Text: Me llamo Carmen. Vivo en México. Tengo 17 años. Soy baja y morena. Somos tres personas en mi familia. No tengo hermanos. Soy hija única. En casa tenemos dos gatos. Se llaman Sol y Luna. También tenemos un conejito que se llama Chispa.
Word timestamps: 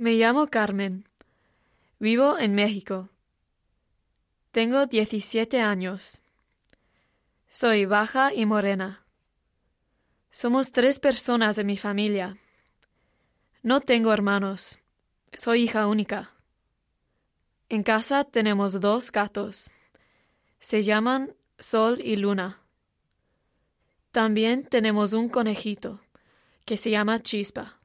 Me 0.00 0.12
llamo 0.12 0.46
Carmen. 0.46 1.08
Vivo 1.98 2.38
en 2.38 2.54
México. 2.54 3.08
Tengo 4.52 4.86
17 4.86 5.60
años. 5.60 6.20
Soy 7.48 7.84
baja 7.84 8.32
y 8.32 8.46
morena. 8.46 9.04
Somos 10.30 10.70
tres 10.70 11.00
personas 11.00 11.58
en 11.58 11.66
mi 11.66 11.76
familia. 11.76 12.38
No 13.64 13.80
tengo 13.80 14.12
hermanos. 14.12 14.78
Soy 15.32 15.64
hija 15.64 15.88
única. 15.88 16.30
En 17.68 17.82
casa 17.82 18.22
tenemos 18.22 18.80
dos 18.80 19.10
gatos. 19.10 19.72
Se 20.60 20.84
llaman 20.84 21.34
Sol 21.58 22.00
y 22.00 22.14
Luna. 22.14 22.62
También 24.12 24.62
tenemos 24.62 25.12
un 25.12 25.28
conejito 25.28 26.00
que 26.64 26.76
se 26.76 26.92
llama 26.92 27.20
Chispa. 27.20 27.77